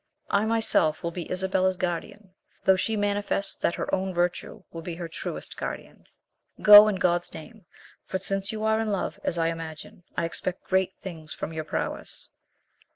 [0.31, 2.33] I myself will be Isabella's guardian,
[2.65, 6.07] though she manifests that her own virtue will be her truest guardian.
[6.59, 7.67] Go in God's name;
[8.07, 11.65] for since you are in love, as I imagine, I expect great things from your
[11.65, 12.31] prowess.